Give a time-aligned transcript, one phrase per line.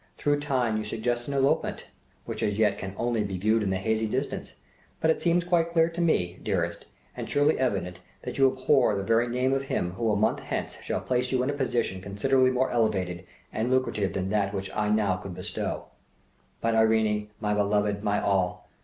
[0.17, 1.85] Through time you suggest an elopement,
[2.25, 4.53] which as yet can only be viewed in the hazy distance;
[4.99, 9.03] but it seems quite clear to me, dearest, and surely evident, that you abhor the
[9.03, 12.49] very name of him who a month hence shall place you in a position considerably
[12.49, 15.85] more elevated and lucrative than that which I now could bestow.
[16.61, 18.67] But Irene, my beloved, my all!